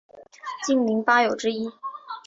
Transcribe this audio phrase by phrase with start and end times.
[0.65, 1.71] 竟陵八友之一。